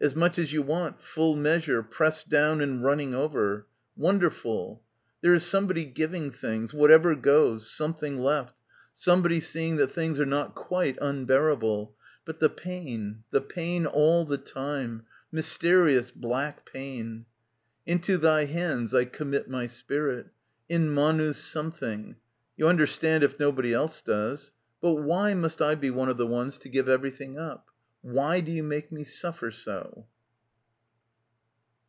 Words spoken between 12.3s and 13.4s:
the pain, the